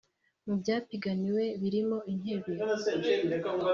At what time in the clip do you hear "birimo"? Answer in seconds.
1.61-1.97